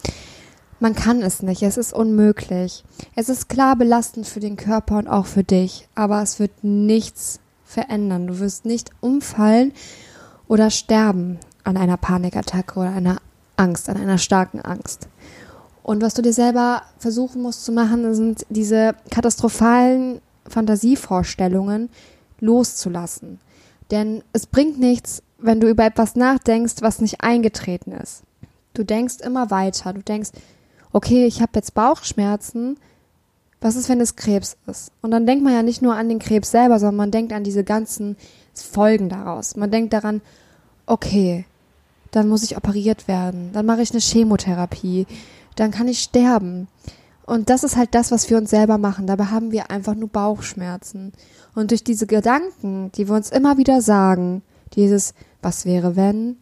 Man 0.81 0.95
kann 0.95 1.23
es 1.23 1.43
nicht, 1.43 1.63
es 1.63 1.77
ist 1.77 1.93
unmöglich. 1.93 2.85
Es 3.15 3.29
ist 3.29 3.49
klar 3.49 3.77
belastend 3.77 4.27
für 4.27 4.41
den 4.41 4.57
Körper 4.57 4.99
und 4.99 5.09
auch 5.09 5.27
für 5.27 5.45
dich, 5.45 5.89
aber 5.95 6.23
es 6.23 6.39
wird 6.39 6.65
nichts 6.65 7.41
verändern. 7.65 8.27
Du 8.27 8.39
wirst 8.39 8.65
nicht 8.65 8.91
umfallen 9.01 9.73
oder 10.49 10.71
sterben 10.71 11.39
an 11.65 11.77
einer 11.77 11.97
Panikattacke 11.97 12.79
oder 12.79 12.91
einer 12.91 13.19
Angst, 13.57 13.89
an 13.89 13.97
einer 13.97 14.19
starken 14.19 14.61
Angst. 14.61 15.09
Und 15.83 16.03
was 16.03 16.15
du 16.15 16.23
dir 16.23 16.33
selber 16.33 16.83
versuchen 16.99 17.43
musst 17.43 17.65
zu 17.65 17.73
machen, 17.73 18.13
sind 18.15 18.45
diese 18.49 18.95
katastrophalen 19.11 20.21
Fantasievorstellungen 20.49 21.91
loszulassen. 22.41 23.41
Denn 23.91 24.23
es 24.33 24.47
bringt 24.47 24.79
nichts, 24.79 25.23
wenn 25.47 25.61
du 25.61 25.69
über 25.69 25.85
etwas 25.85 26.17
nachdenkst, 26.17 26.75
was 26.81 27.00
nicht 27.00 27.23
eingetreten 27.23 27.93
ist. 27.93 28.23
Du 28.75 28.85
denkst 28.85 29.17
immer 29.23 29.50
weiter. 29.50 29.93
Du 29.93 30.03
denkst, 30.03 30.31
okay, 30.93 31.26
ich 31.26 31.41
habe 31.41 31.53
jetzt 31.55 31.75
Bauchschmerzen, 31.75 32.79
was 33.61 33.76
ist, 33.76 33.88
wenn 33.88 34.00
es 34.00 34.17
Krebs 34.17 34.57
ist? 34.67 34.93
Und 35.03 35.12
dann 35.12 35.26
denkt 35.26 35.45
man 35.45 35.53
ja 35.53 35.62
nicht 35.62 35.83
nur 35.83 35.95
an 35.95 36.09
den 36.09 36.19
Krebs 36.19 36.50
selber, 36.50 36.79
sondern 36.79 36.97
man 36.97 37.11
denkt 37.11 37.33
an 37.33 37.45
diese 37.45 37.65
ganzen 37.65 38.17
Folgen 38.55 39.09
daraus. 39.09 39.57
Man 39.57 39.71
denkt 39.71 39.93
daran, 39.93 40.21
okay, 40.87 41.47
dann 42.11 42.29
muss 42.29 42.43
ich 42.43 42.57
operiert 42.57 43.09
werden, 43.09 43.50
dann 43.53 43.67
mache 43.67 43.83
ich 43.83 43.91
eine 43.91 44.00
Chemotherapie, 44.00 45.07
dann 45.55 45.71
kann 45.71 45.88
ich 45.88 46.00
sterben. 46.00 46.69
Und 47.25 47.50
das 47.50 47.65
ist 47.65 47.76
halt 47.76 47.95
das, 47.95 48.12
was 48.12 48.31
wir 48.31 48.37
uns 48.37 48.50
selber 48.50 48.79
machen. 48.79 49.07
Dabei 49.07 49.26
haben 49.26 49.53
wir 49.53 49.71
einfach 49.71 49.95
nur 49.95 50.09
Bauchschmerzen. 50.09 51.12
Und 51.55 51.73
durch 51.73 51.83
diese 51.83 52.07
Gedanken, 52.07 52.93
die 52.93 53.09
wir 53.09 53.17
uns 53.17 53.31
immer 53.31 53.59
wieder 53.59 53.81
sagen, 53.81 54.43
dieses, 54.75 55.12
was 55.47 55.65
wäre 55.65 55.95
wenn, 55.95 56.37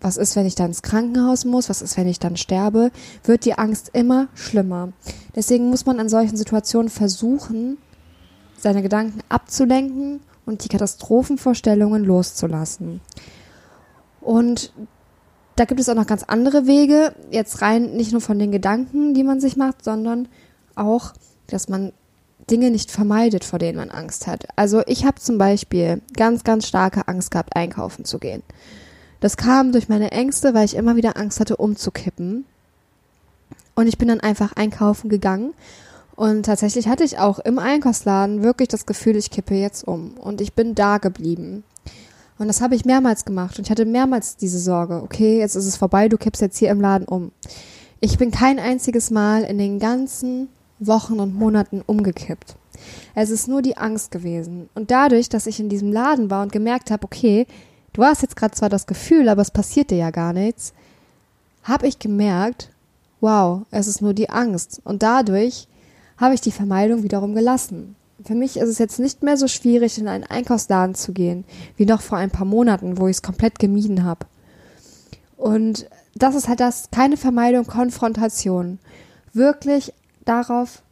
was 0.00 0.16
ist, 0.16 0.36
wenn 0.36 0.46
ich 0.46 0.54
dann 0.54 0.68
ins 0.68 0.82
Krankenhaus 0.82 1.44
muss, 1.44 1.68
was 1.68 1.82
ist, 1.82 1.96
wenn 1.96 2.06
ich 2.06 2.20
dann 2.20 2.36
sterbe, 2.36 2.92
wird 3.24 3.44
die 3.44 3.58
Angst 3.58 3.90
immer 3.92 4.28
schlimmer. 4.34 4.92
Deswegen 5.34 5.68
muss 5.68 5.84
man 5.84 5.98
an 5.98 6.08
solchen 6.08 6.36
Situationen 6.36 6.90
versuchen, 6.90 7.76
seine 8.56 8.82
Gedanken 8.82 9.18
abzulenken 9.28 10.20
und 10.46 10.62
die 10.62 10.68
Katastrophenvorstellungen 10.68 12.04
loszulassen. 12.04 13.00
Und 14.20 14.72
da 15.56 15.64
gibt 15.64 15.80
es 15.80 15.88
auch 15.88 15.96
noch 15.96 16.06
ganz 16.06 16.22
andere 16.22 16.68
Wege, 16.68 17.16
jetzt 17.32 17.62
rein 17.62 17.96
nicht 17.96 18.12
nur 18.12 18.20
von 18.20 18.38
den 18.38 18.52
Gedanken, 18.52 19.12
die 19.12 19.24
man 19.24 19.40
sich 19.40 19.56
macht, 19.56 19.82
sondern 19.82 20.28
auch, 20.76 21.14
dass 21.48 21.68
man 21.68 21.92
Dinge 22.50 22.70
nicht 22.70 22.90
vermeidet, 22.90 23.44
vor 23.44 23.58
denen 23.58 23.78
man 23.78 23.90
Angst 23.90 24.26
hat. 24.26 24.48
Also 24.56 24.82
ich 24.86 25.04
habe 25.04 25.20
zum 25.20 25.38
Beispiel 25.38 26.02
ganz, 26.16 26.44
ganz 26.44 26.66
starke 26.66 27.06
Angst 27.08 27.30
gehabt, 27.30 27.56
einkaufen 27.56 28.04
zu 28.04 28.18
gehen. 28.18 28.42
Das 29.20 29.36
kam 29.36 29.72
durch 29.72 29.88
meine 29.88 30.12
Ängste, 30.12 30.54
weil 30.54 30.64
ich 30.64 30.76
immer 30.76 30.96
wieder 30.96 31.16
Angst 31.16 31.40
hatte, 31.40 31.56
umzukippen. 31.56 32.44
Und 33.74 33.86
ich 33.86 33.98
bin 33.98 34.08
dann 34.08 34.20
einfach 34.20 34.52
einkaufen 34.54 35.08
gegangen. 35.08 35.54
Und 36.14 36.46
tatsächlich 36.46 36.88
hatte 36.88 37.04
ich 37.04 37.18
auch 37.18 37.38
im 37.38 37.58
Einkaufsladen 37.58 38.42
wirklich 38.42 38.68
das 38.68 38.86
Gefühl, 38.86 39.16
ich 39.16 39.30
kippe 39.30 39.54
jetzt 39.54 39.86
um. 39.86 40.14
Und 40.18 40.40
ich 40.40 40.52
bin 40.52 40.74
da 40.74 40.98
geblieben. 40.98 41.64
Und 42.38 42.48
das 42.48 42.60
habe 42.60 42.74
ich 42.74 42.84
mehrmals 42.84 43.24
gemacht. 43.24 43.58
Und 43.58 43.66
ich 43.66 43.70
hatte 43.70 43.84
mehrmals 43.84 44.36
diese 44.36 44.58
Sorge, 44.58 45.02
okay, 45.02 45.38
jetzt 45.38 45.56
ist 45.56 45.66
es 45.66 45.76
vorbei, 45.76 46.08
du 46.08 46.16
kippst 46.16 46.42
jetzt 46.42 46.58
hier 46.58 46.70
im 46.70 46.80
Laden 46.80 47.06
um. 47.06 47.32
Ich 48.00 48.18
bin 48.18 48.30
kein 48.30 48.60
einziges 48.60 49.10
Mal 49.10 49.42
in 49.42 49.58
den 49.58 49.80
ganzen 49.80 50.48
Wochen 50.80 51.20
und 51.20 51.34
Monaten 51.34 51.82
umgekippt. 51.84 52.56
Es 53.14 53.30
ist 53.30 53.48
nur 53.48 53.62
die 53.62 53.76
Angst 53.76 54.10
gewesen. 54.10 54.68
Und 54.74 54.90
dadurch, 54.90 55.28
dass 55.28 55.46
ich 55.46 55.60
in 55.60 55.68
diesem 55.68 55.92
Laden 55.92 56.30
war 56.30 56.42
und 56.42 56.52
gemerkt 56.52 56.90
habe, 56.90 57.04
okay, 57.04 57.46
du 57.92 58.04
hast 58.04 58.22
jetzt 58.22 58.36
gerade 58.36 58.54
zwar 58.54 58.68
das 58.68 58.86
Gefühl, 58.86 59.28
aber 59.28 59.42
es 59.42 59.50
passiert 59.50 59.90
dir 59.90 59.98
ja 59.98 60.10
gar 60.10 60.32
nichts, 60.32 60.72
habe 61.64 61.86
ich 61.86 61.98
gemerkt, 61.98 62.70
wow, 63.20 63.62
es 63.70 63.86
ist 63.86 64.00
nur 64.00 64.14
die 64.14 64.30
Angst. 64.30 64.80
Und 64.84 65.02
dadurch 65.02 65.66
habe 66.16 66.34
ich 66.34 66.40
die 66.40 66.52
Vermeidung 66.52 67.02
wiederum 67.02 67.34
gelassen. 67.34 67.96
Für 68.24 68.34
mich 68.34 68.56
ist 68.56 68.68
es 68.68 68.78
jetzt 68.78 68.98
nicht 68.98 69.22
mehr 69.22 69.36
so 69.36 69.46
schwierig, 69.46 69.98
in 69.98 70.08
einen 70.08 70.24
Einkaufsladen 70.24 70.94
zu 70.94 71.12
gehen, 71.12 71.44
wie 71.76 71.86
noch 71.86 72.00
vor 72.00 72.18
ein 72.18 72.30
paar 72.30 72.46
Monaten, 72.46 72.98
wo 72.98 73.06
ich 73.06 73.16
es 73.16 73.22
komplett 73.22 73.58
gemieden 73.58 74.04
habe. 74.04 74.26
Und 75.36 75.88
das 76.16 76.34
ist 76.34 76.48
halt 76.48 76.58
das, 76.58 76.88
keine 76.90 77.16
Vermeidung, 77.16 77.66
Konfrontation. 77.66 78.80
Wirklich 79.32 79.92
darauf, 80.28 80.82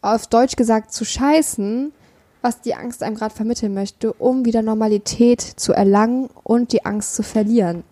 auf 0.00 0.26
Deutsch 0.26 0.56
gesagt, 0.56 0.92
zu 0.92 1.04
scheißen, 1.04 1.92
was 2.40 2.60
die 2.60 2.74
Angst 2.74 3.02
einem 3.02 3.14
gerade 3.14 3.34
vermitteln 3.34 3.72
möchte, 3.72 4.12
um 4.12 4.44
wieder 4.44 4.62
Normalität 4.62 5.40
zu 5.40 5.72
erlangen 5.72 6.28
und 6.42 6.72
die 6.72 6.84
Angst 6.84 7.14
zu 7.14 7.22
verlieren. 7.22 7.84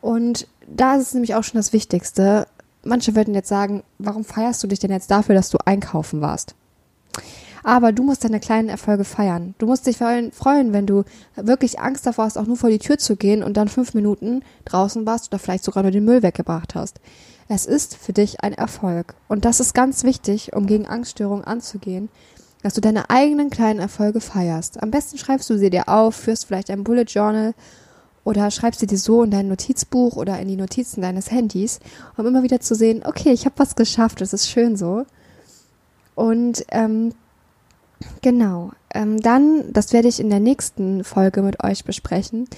Und 0.00 0.48
da 0.66 0.96
ist 0.96 1.02
es 1.02 1.14
nämlich 1.14 1.34
auch 1.34 1.44
schon 1.44 1.58
das 1.58 1.72
Wichtigste. 1.72 2.46
Manche 2.82 3.14
würden 3.14 3.34
jetzt 3.34 3.48
sagen, 3.48 3.84
warum 3.98 4.24
feierst 4.24 4.62
du 4.62 4.66
dich 4.66 4.80
denn 4.80 4.90
jetzt 4.90 5.10
dafür, 5.10 5.34
dass 5.34 5.50
du 5.50 5.58
einkaufen 5.64 6.20
warst? 6.20 6.54
Aber 7.62 7.92
du 7.92 8.02
musst 8.02 8.24
deine 8.24 8.40
kleinen 8.40 8.68
Erfolge 8.68 9.04
feiern. 9.04 9.54
Du 9.56 9.66
musst 9.66 9.86
dich 9.86 9.96
freuen, 9.96 10.72
wenn 10.72 10.86
du 10.86 11.04
wirklich 11.34 11.80
Angst 11.80 12.06
davor 12.06 12.26
hast, 12.26 12.36
auch 12.36 12.46
nur 12.46 12.58
vor 12.58 12.68
die 12.68 12.78
Tür 12.78 12.98
zu 12.98 13.16
gehen 13.16 13.42
und 13.42 13.56
dann 13.56 13.68
fünf 13.68 13.94
Minuten 13.94 14.42
draußen 14.66 15.06
warst 15.06 15.28
oder 15.28 15.38
vielleicht 15.38 15.64
sogar 15.64 15.82
nur 15.82 15.92
den 15.92 16.04
Müll 16.04 16.22
weggebracht 16.22 16.74
hast. 16.74 17.00
Es 17.48 17.66
ist 17.66 17.96
für 17.96 18.12
dich 18.12 18.42
ein 18.42 18.54
Erfolg. 18.54 19.14
Und 19.28 19.44
das 19.44 19.60
ist 19.60 19.74
ganz 19.74 20.04
wichtig, 20.04 20.54
um 20.54 20.66
gegen 20.66 20.86
Angststörungen 20.86 21.44
anzugehen, 21.44 22.08
dass 22.62 22.74
du 22.74 22.80
deine 22.80 23.10
eigenen 23.10 23.50
kleinen 23.50 23.80
Erfolge 23.80 24.20
feierst. 24.20 24.82
Am 24.82 24.90
besten 24.90 25.18
schreibst 25.18 25.50
du 25.50 25.58
sie 25.58 25.68
dir 25.68 25.88
auf, 25.88 26.14
führst 26.14 26.46
vielleicht 26.46 26.70
ein 26.70 26.84
Bullet 26.84 27.04
Journal 27.04 27.54
oder 28.24 28.50
schreibst 28.50 28.80
sie 28.80 28.86
dir 28.86 28.96
so 28.96 29.22
in 29.22 29.30
dein 29.30 29.48
Notizbuch 29.48 30.16
oder 30.16 30.38
in 30.38 30.48
die 30.48 30.56
Notizen 30.56 31.02
deines 31.02 31.30
Handys, 31.30 31.80
um 32.16 32.26
immer 32.26 32.42
wieder 32.42 32.60
zu 32.60 32.74
sehen, 32.74 33.02
okay, 33.04 33.32
ich 33.32 33.44
habe 33.44 33.58
was 33.58 33.76
geschafft, 33.76 34.22
es 34.22 34.32
ist 34.32 34.48
schön 34.48 34.76
so. 34.76 35.04
Und 36.14 36.64
ähm, 36.70 37.12
genau, 38.22 38.72
ähm, 38.94 39.20
dann, 39.20 39.70
das 39.72 39.92
werde 39.92 40.08
ich 40.08 40.20
in 40.20 40.30
der 40.30 40.40
nächsten 40.40 41.04
Folge 41.04 41.42
mit 41.42 41.62
euch 41.62 41.84
besprechen, 41.84 42.48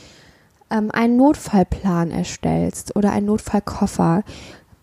ähm, 0.70 0.92
einen 0.92 1.16
Notfallplan 1.16 2.12
erstellst 2.12 2.94
oder 2.94 3.10
einen 3.10 3.26
Notfallkoffer 3.26 4.22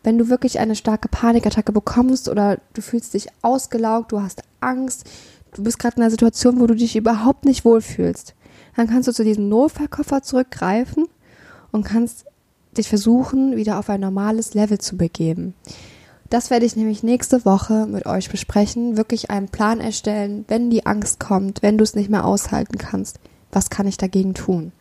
wenn 0.03 0.17
du 0.17 0.29
wirklich 0.29 0.59
eine 0.59 0.75
starke 0.75 1.07
Panikattacke 1.07 1.71
bekommst 1.71 2.29
oder 2.29 2.59
du 2.73 2.81
fühlst 2.81 3.13
dich 3.13 3.27
ausgelaugt, 3.41 4.11
du 4.11 4.21
hast 4.21 4.43
Angst, 4.59 5.09
du 5.53 5.63
bist 5.63 5.79
gerade 5.79 5.95
in 5.97 6.03
einer 6.03 6.11
Situation, 6.11 6.59
wo 6.59 6.67
du 6.67 6.75
dich 6.75 6.95
überhaupt 6.95 7.45
nicht 7.45 7.65
wohlfühlst, 7.65 8.35
dann 8.75 8.87
kannst 8.87 9.07
du 9.07 9.13
zu 9.13 9.23
diesem 9.23 9.49
Notfallkoffer 9.49 10.21
zurückgreifen 10.21 11.07
und 11.71 11.83
kannst 11.83 12.25
dich 12.77 12.89
versuchen, 12.89 13.55
wieder 13.55 13.79
auf 13.79 13.89
ein 13.89 14.01
normales 14.01 14.53
Level 14.53 14.79
zu 14.79 14.97
begeben. 14.97 15.53
Das 16.29 16.49
werde 16.49 16.65
ich 16.65 16.75
nämlich 16.75 17.03
nächste 17.03 17.45
Woche 17.45 17.85
mit 17.85 18.07
euch 18.07 18.29
besprechen, 18.29 18.97
wirklich 18.97 19.29
einen 19.29 19.49
Plan 19.49 19.79
erstellen, 19.79 20.45
wenn 20.47 20.71
die 20.71 20.85
Angst 20.85 21.19
kommt, 21.19 21.61
wenn 21.61 21.77
du 21.77 21.83
es 21.83 21.93
nicht 21.93 22.09
mehr 22.09 22.25
aushalten 22.25 22.79
kannst. 22.79 23.19
Was 23.51 23.69
kann 23.69 23.85
ich 23.85 23.97
dagegen 23.97 24.33
tun? 24.33 24.71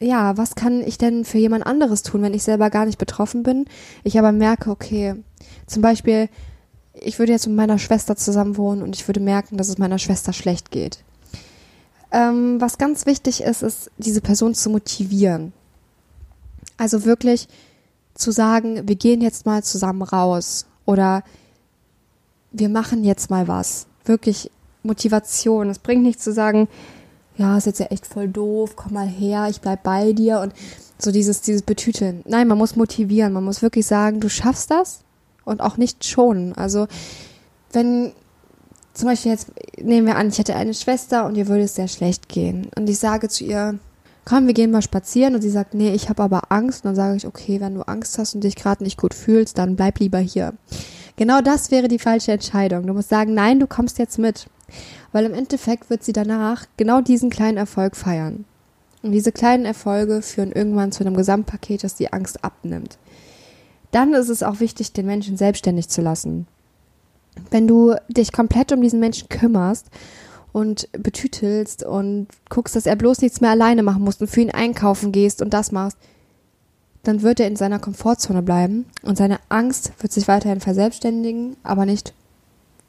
Ja, 0.00 0.36
was 0.36 0.54
kann 0.54 0.80
ich 0.82 0.98
denn 0.98 1.24
für 1.24 1.38
jemand 1.38 1.66
anderes 1.66 2.02
tun, 2.02 2.22
wenn 2.22 2.34
ich 2.34 2.42
selber 2.42 2.70
gar 2.70 2.86
nicht 2.86 2.98
betroffen 2.98 3.42
bin? 3.42 3.66
Ich 4.04 4.18
aber 4.18 4.32
merke, 4.32 4.70
okay, 4.70 5.16
zum 5.66 5.82
Beispiel, 5.82 6.28
ich 6.94 7.18
würde 7.18 7.32
jetzt 7.32 7.46
mit 7.46 7.56
meiner 7.56 7.78
Schwester 7.78 8.16
zusammen 8.16 8.56
wohnen 8.56 8.82
und 8.82 8.96
ich 8.96 9.06
würde 9.08 9.20
merken, 9.20 9.56
dass 9.56 9.68
es 9.68 9.78
meiner 9.78 9.98
Schwester 9.98 10.32
schlecht 10.32 10.70
geht. 10.70 11.04
Ähm, 12.10 12.60
was 12.60 12.78
ganz 12.78 13.06
wichtig 13.06 13.42
ist, 13.42 13.62
ist, 13.62 13.90
diese 13.98 14.20
Person 14.20 14.54
zu 14.54 14.70
motivieren. 14.70 15.52
Also 16.76 17.04
wirklich 17.04 17.48
zu 18.14 18.30
sagen, 18.30 18.88
wir 18.88 18.96
gehen 18.96 19.20
jetzt 19.20 19.46
mal 19.46 19.62
zusammen 19.62 20.02
raus 20.02 20.66
oder 20.86 21.22
wir 22.50 22.68
machen 22.68 23.04
jetzt 23.04 23.30
mal 23.30 23.46
was. 23.46 23.86
Wirklich 24.04 24.50
Motivation. 24.82 25.68
Es 25.68 25.78
bringt 25.78 26.02
nichts 26.02 26.24
zu 26.24 26.32
sagen, 26.32 26.68
ja, 27.38 27.56
ist 27.56 27.66
jetzt 27.66 27.80
ja 27.80 27.86
echt 27.86 28.06
voll 28.06 28.28
doof, 28.28 28.74
komm 28.76 28.94
mal 28.94 29.06
her, 29.06 29.46
ich 29.48 29.60
bleib 29.60 29.84
bei 29.84 30.12
dir 30.12 30.40
und 30.40 30.52
so 30.98 31.12
dieses, 31.12 31.40
dieses 31.40 31.62
Betüteln. 31.62 32.22
Nein, 32.26 32.48
man 32.48 32.58
muss 32.58 32.76
motivieren, 32.76 33.32
man 33.32 33.44
muss 33.44 33.62
wirklich 33.62 33.86
sagen, 33.86 34.20
du 34.20 34.28
schaffst 34.28 34.70
das 34.70 35.00
und 35.44 35.60
auch 35.60 35.76
nicht 35.76 36.04
schonen. 36.04 36.52
Also, 36.54 36.88
wenn 37.72 38.12
zum 38.92 39.08
Beispiel 39.08 39.30
jetzt 39.30 39.52
nehmen 39.80 40.08
wir 40.08 40.16
an, 40.16 40.28
ich 40.28 40.38
hätte 40.38 40.56
eine 40.56 40.74
Schwester 40.74 41.24
und 41.26 41.36
ihr 41.36 41.46
würde 41.46 41.62
es 41.62 41.76
sehr 41.76 41.86
schlecht 41.86 42.28
gehen 42.28 42.68
und 42.76 42.90
ich 42.90 42.98
sage 42.98 43.28
zu 43.28 43.44
ihr, 43.44 43.78
komm, 44.24 44.48
wir 44.48 44.54
gehen 44.54 44.72
mal 44.72 44.82
spazieren 44.82 45.36
und 45.36 45.42
sie 45.42 45.50
sagt, 45.50 45.74
nee, 45.74 45.94
ich 45.94 46.08
habe 46.08 46.24
aber 46.24 46.50
Angst 46.50 46.84
und 46.84 46.88
dann 46.88 46.96
sage 46.96 47.16
ich, 47.16 47.26
okay, 47.26 47.60
wenn 47.60 47.76
du 47.76 47.82
Angst 47.82 48.18
hast 48.18 48.34
und 48.34 48.42
dich 48.42 48.56
gerade 48.56 48.82
nicht 48.82 49.00
gut 49.00 49.14
fühlst, 49.14 49.56
dann 49.56 49.76
bleib 49.76 50.00
lieber 50.00 50.18
hier. 50.18 50.54
Genau 51.14 51.40
das 51.40 51.70
wäre 51.70 51.88
die 51.88 51.98
falsche 51.98 52.32
Entscheidung. 52.32 52.86
Du 52.86 52.92
musst 52.92 53.08
sagen, 53.08 53.34
nein, 53.34 53.60
du 53.60 53.66
kommst 53.66 53.98
jetzt 53.98 54.18
mit 54.18 54.48
weil 55.12 55.24
im 55.24 55.34
Endeffekt 55.34 55.90
wird 55.90 56.02
sie 56.02 56.12
danach 56.12 56.66
genau 56.76 57.00
diesen 57.00 57.30
kleinen 57.30 57.56
Erfolg 57.56 57.96
feiern. 57.96 58.44
Und 59.02 59.12
diese 59.12 59.32
kleinen 59.32 59.64
Erfolge 59.64 60.22
führen 60.22 60.52
irgendwann 60.52 60.92
zu 60.92 61.04
einem 61.04 61.16
Gesamtpaket, 61.16 61.84
das 61.84 61.94
die 61.94 62.12
Angst 62.12 62.44
abnimmt. 62.44 62.98
Dann 63.90 64.12
ist 64.12 64.28
es 64.28 64.42
auch 64.42 64.60
wichtig, 64.60 64.92
den 64.92 65.06
Menschen 65.06 65.36
selbstständig 65.36 65.88
zu 65.88 66.02
lassen. 66.02 66.46
Wenn 67.50 67.68
du 67.68 67.94
dich 68.08 68.32
komplett 68.32 68.72
um 68.72 68.82
diesen 68.82 69.00
Menschen 69.00 69.28
kümmerst 69.28 69.86
und 70.52 70.88
betütelst 70.92 71.84
und 71.84 72.26
guckst, 72.50 72.74
dass 72.74 72.86
er 72.86 72.96
bloß 72.96 73.20
nichts 73.20 73.40
mehr 73.40 73.50
alleine 73.50 73.82
machen 73.82 74.02
muss 74.02 74.20
und 74.20 74.28
für 74.28 74.40
ihn 74.40 74.50
einkaufen 74.50 75.12
gehst 75.12 75.40
und 75.40 75.54
das 75.54 75.72
machst, 75.72 75.96
dann 77.04 77.22
wird 77.22 77.40
er 77.40 77.46
in 77.46 77.56
seiner 77.56 77.78
Komfortzone 77.78 78.42
bleiben 78.42 78.86
und 79.02 79.16
seine 79.16 79.38
Angst 79.48 79.92
wird 80.00 80.12
sich 80.12 80.26
weiterhin 80.28 80.60
verselbstständigen, 80.60 81.56
aber 81.62 81.86
nicht 81.86 82.12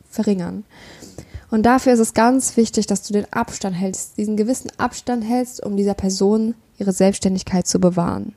verringern. 0.10 0.66
Und 1.52 1.64
dafür 1.64 1.94
ist 1.94 2.00
es 2.00 2.14
ganz 2.14 2.58
wichtig, 2.58 2.88
dass 2.88 3.02
du 3.04 3.14
den 3.14 3.32
Abstand 3.34 3.76
hältst, 3.76 4.18
diesen 4.18 4.38
gewissen 4.38 4.72
Abstand 4.78 5.24
hältst, 5.24 5.64
um 5.64 5.78
dieser 5.78 5.96
Person 5.96 6.54
ihre 6.78 6.92
Selbstständigkeit 6.92 7.68
zu 7.68 7.80
bewahren. 7.80 8.36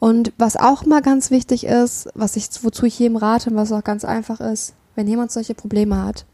Und 0.00 0.32
was 0.38 0.56
auch 0.56 0.84
mal 0.84 1.02
ganz 1.02 1.30
wichtig 1.30 1.64
ist, 1.64 2.08
was 2.14 2.36
ich, 2.36 2.48
wozu 2.62 2.86
ich 2.86 2.98
jedem 2.98 3.16
rate 3.16 3.50
und 3.50 3.56
was 3.56 3.72
auch 3.72 3.84
ganz 3.84 4.04
einfach 4.04 4.40
ist, 4.40 4.74
wenn 4.94 5.08
jemand 5.08 5.32
solche 5.32 5.54
Probleme 5.54 6.02
hat. 6.02 6.24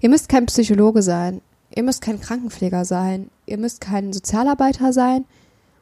Ihr 0.00 0.08
müsst 0.08 0.28
kein 0.28 0.46
Psychologe 0.46 1.02
sein, 1.02 1.40
ihr 1.74 1.82
müsst 1.82 2.00
kein 2.00 2.20
Krankenpfleger 2.20 2.84
sein, 2.84 3.30
ihr 3.46 3.58
müsst 3.58 3.80
kein 3.80 4.12
Sozialarbeiter 4.12 4.92
sein 4.92 5.24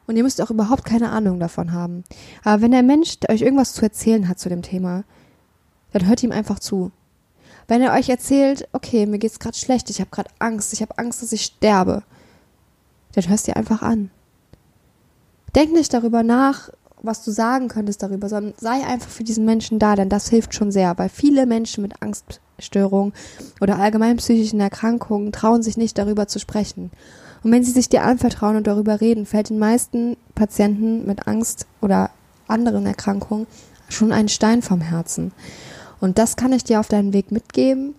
und 0.07 0.17
ihr 0.17 0.23
müsst 0.23 0.41
auch 0.41 0.51
überhaupt 0.51 0.85
keine 0.85 1.11
Ahnung 1.11 1.41
davon 1.41 1.73
haben. 1.73 2.05
Aber 2.45 2.63
wenn 2.63 2.71
der 2.71 2.83
Mensch 2.83 3.17
euch 3.29 3.43
irgendwas 3.43 3.73
zu 3.73 3.83
erzählen 3.83 4.29
hat 4.29 4.39
zu 4.39 4.49
dem 4.49 4.63
Thema, 4.63 5.05
dann 5.93 6.07
hört 6.07 6.23
ihm 6.23 6.33
einfach 6.33 6.59
zu 6.59 6.91
Wenn 7.69 7.83
er 7.83 7.95
euch 7.95 8.09
erzählt, 8.09 8.69
okay, 8.73 9.07
mir 9.07 9.19
geht's 9.19 9.39
gerade 9.39 9.57
schlecht, 9.57 9.91
ich 9.91 10.01
habe 10.01 10.11
gerade 10.11 10.31
Angst, 10.39 10.73
ich 10.73 10.83
habe 10.83 10.99
Angst, 10.99 11.23
dass 11.23 11.33
ich 11.33 11.43
sterbe, 11.43 12.03
dann 13.13 13.29
hörst 13.29 13.47
dir 13.47 13.57
einfach 13.57 13.83
an. 13.83 14.11
Denk 15.55 15.73
nicht 15.73 15.93
darüber 15.93 16.23
nach, 16.23 16.71
was 17.03 17.25
du 17.25 17.31
sagen 17.31 17.69
könntest 17.69 18.03
darüber, 18.03 18.29
sondern 18.29 18.55
sei 18.59 18.85
einfach 18.87 19.09
für 19.09 19.25
diesen 19.25 19.45
Menschen 19.45 19.79
da, 19.79 19.97
denn 19.97 20.09
das 20.09 20.29
hilft 20.29 20.55
schon 20.55 20.71
sehr, 20.71 20.97
weil 20.99 21.09
viele 21.09 21.47
Menschen 21.47 21.83
mit 21.83 22.03
Angststörungen 22.03 23.13
oder 23.61 23.79
allgemein 23.79 24.17
psychischen 24.17 24.61
Erkrankungen 24.61 25.33
trauen 25.33 25.63
sich 25.63 25.77
nicht 25.77 25.99
darüber 25.99 26.29
zu 26.29 26.39
sprechen. 26.39 26.91
Und 27.43 27.53
wenn 27.53 27.65
sie 27.65 27.73
sich 27.73 27.89
dir 27.89 28.03
anvertrauen 28.03 28.57
und 28.57 28.67
darüber 28.67 29.01
reden, 29.01 29.27
fällt 29.27 29.51
den 29.51 29.59
meisten 29.59 30.17
Patienten 30.35 31.07
mit 31.07 31.27
Angst 31.27 31.67
oder 31.81 32.11
anderen 32.49 32.87
Erkrankungen 32.87 33.47
schon 33.89 34.13
ein 34.13 34.29
Stein 34.29 34.63
vom 34.63 34.81
Herzen. 34.81 35.33
Und 36.01 36.19
das 36.19 36.37
kann 36.37 36.53
ich 36.53 36.65
dir 36.65 36.81
auf 36.81 36.89
deinen 36.89 37.13
Weg 37.13 37.31
mitgeben. 37.31 37.95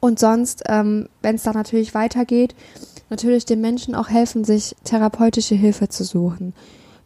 Und 0.00 0.18
sonst, 0.18 0.64
ähm, 0.66 1.08
wenn 1.22 1.36
es 1.36 1.44
da 1.44 1.52
natürlich 1.52 1.94
weitergeht, 1.94 2.54
natürlich 3.08 3.44
den 3.44 3.60
Menschen 3.60 3.94
auch 3.94 4.08
helfen, 4.08 4.42
sich 4.42 4.74
therapeutische 4.84 5.54
Hilfe 5.54 5.88
zu 5.88 6.02
suchen. 6.02 6.54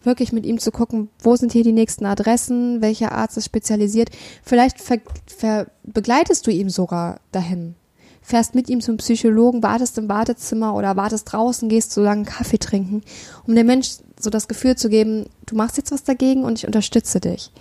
Wirklich 0.03 0.33
mit 0.33 0.47
ihm 0.47 0.59
zu 0.59 0.71
gucken, 0.71 1.09
wo 1.19 1.37
sind 1.37 1.53
hier 1.53 1.65
die 1.65 1.73
nächsten 1.73 2.07
Adressen, 2.07 2.81
welcher 2.81 3.13
Arzt 3.13 3.37
ist 3.37 3.47
spezialisiert. 3.47 4.11
Vielleicht 4.43 4.81
ver, 4.81 4.99
ver, 5.27 5.67
begleitest 5.83 6.47
du 6.47 6.51
ihm 6.51 6.71
sogar 6.71 7.21
dahin. 7.33 7.75
Fährst 8.23 8.55
mit 8.55 8.71
ihm 8.71 8.81
zum 8.81 8.97
Psychologen, 8.97 9.63
wartest 9.63 9.99
im 9.99 10.09
Wartezimmer 10.09 10.75
oder 10.75 10.97
wartest 10.97 11.33
draußen, 11.33 11.69
gehst 11.69 11.93
so 11.93 12.03
lange 12.03 12.25
Kaffee 12.25 12.59
trinken, 12.59 13.03
um 13.47 13.55
dem 13.55 13.67
Mensch 13.67 13.99
so 14.19 14.31
das 14.31 14.49
Gefühl 14.49 14.77
zu 14.77 14.89
geben, 14.89 15.27
du 15.45 15.55
machst 15.55 15.77
jetzt 15.77 15.93
was 15.93 16.03
dagegen 16.03 16.45
und 16.45 16.59
ich 16.59 16.67
unterstütze 16.67 17.21
dich. 17.21 17.53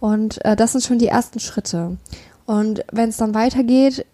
Und 0.00 0.44
äh, 0.44 0.56
das 0.56 0.72
sind 0.72 0.84
schon 0.84 0.98
die 0.98 1.08
ersten 1.08 1.40
Schritte. 1.40 1.96
Und 2.44 2.84
wenn 2.92 3.08
es 3.08 3.16
dann 3.16 3.34
weitergeht, 3.34 4.06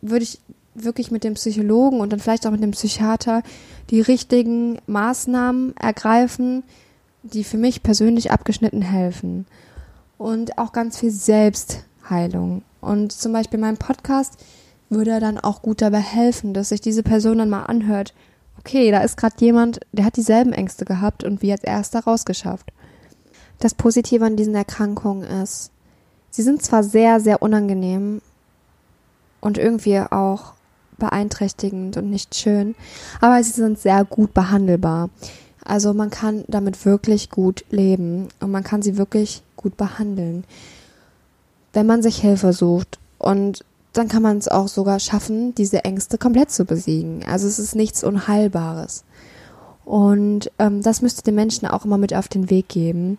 würde 0.00 0.22
ich 0.22 0.40
wirklich 0.74 1.10
mit 1.10 1.24
dem 1.24 1.34
Psychologen 1.34 2.00
und 2.00 2.12
dann 2.12 2.20
vielleicht 2.20 2.46
auch 2.46 2.50
mit 2.50 2.62
dem 2.62 2.70
Psychiater 2.70 3.42
die 3.90 4.00
richtigen 4.00 4.78
Maßnahmen 4.86 5.76
ergreifen, 5.76 6.62
die 7.22 7.44
für 7.44 7.58
mich 7.58 7.82
persönlich 7.82 8.30
abgeschnitten 8.30 8.82
helfen. 8.82 9.46
Und 10.18 10.58
auch 10.58 10.72
ganz 10.72 10.98
viel 10.98 11.10
Selbstheilung. 11.10 12.62
Und 12.80 13.12
zum 13.12 13.32
Beispiel 13.32 13.58
mein 13.58 13.76
Podcast 13.76 14.34
würde 14.88 15.20
dann 15.20 15.38
auch 15.38 15.62
gut 15.62 15.82
dabei 15.82 16.00
helfen, 16.00 16.54
dass 16.54 16.70
sich 16.70 16.80
diese 16.80 17.02
Person 17.02 17.38
dann 17.38 17.50
mal 17.50 17.64
anhört, 17.64 18.14
okay, 18.58 18.90
da 18.90 19.00
ist 19.00 19.16
gerade 19.16 19.36
jemand, 19.38 19.80
der 19.92 20.04
hat 20.04 20.16
dieselben 20.16 20.52
Ängste 20.52 20.84
gehabt 20.84 21.24
und 21.24 21.42
wie 21.42 21.52
als 21.52 21.64
erster 21.64 22.00
rausgeschafft. 22.00 22.72
Das 23.58 23.74
Positive 23.74 24.24
an 24.24 24.36
diesen 24.36 24.54
Erkrankungen 24.54 25.24
ist, 25.24 25.70
sie 26.30 26.42
sind 26.42 26.62
zwar 26.62 26.82
sehr, 26.82 27.20
sehr 27.20 27.42
unangenehm 27.42 28.20
und 29.40 29.58
irgendwie 29.58 29.98
auch 29.98 30.52
beeinträchtigend 30.98 31.96
und 31.96 32.10
nicht 32.10 32.34
schön, 32.34 32.74
aber 33.20 33.42
sie 33.42 33.52
sind 33.52 33.78
sehr 33.78 34.04
gut 34.04 34.34
behandelbar. 34.34 35.10
Also 35.64 35.92
man 35.92 36.10
kann 36.10 36.44
damit 36.48 36.84
wirklich 36.84 37.30
gut 37.30 37.64
leben 37.70 38.28
und 38.40 38.50
man 38.50 38.64
kann 38.64 38.82
sie 38.82 38.96
wirklich 38.96 39.42
gut 39.56 39.76
behandeln, 39.76 40.44
wenn 41.72 41.86
man 41.86 42.02
sich 42.02 42.20
Hilfe 42.20 42.52
sucht. 42.52 42.98
Und 43.18 43.64
dann 43.92 44.08
kann 44.08 44.22
man 44.22 44.38
es 44.38 44.48
auch 44.48 44.68
sogar 44.68 45.00
schaffen, 45.00 45.54
diese 45.54 45.84
Ängste 45.84 46.18
komplett 46.18 46.50
zu 46.50 46.64
besiegen. 46.64 47.24
Also 47.28 47.46
es 47.46 47.58
ist 47.58 47.74
nichts 47.74 48.04
Unheilbares. 48.04 49.04
Und 49.84 50.50
ähm, 50.58 50.82
das 50.82 51.02
müsste 51.02 51.22
den 51.22 51.34
Menschen 51.34 51.66
auch 51.66 51.84
immer 51.84 51.98
mit 51.98 52.14
auf 52.14 52.28
den 52.28 52.50
Weg 52.50 52.68
geben. 52.68 53.18